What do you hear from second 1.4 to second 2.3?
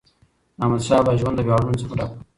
ویاړونو څخه ډک و.